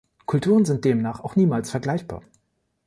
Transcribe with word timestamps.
Kulturen 0.25 0.65
sind 0.65 0.83
demnach 0.83 1.19
auch 1.19 1.35
niemals 1.35 1.69
vergleichbar. 1.69 2.23